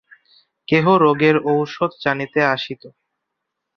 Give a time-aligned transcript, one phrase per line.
[0.67, 2.83] কেহ রোগের ঔষধ জানিতে আসিত।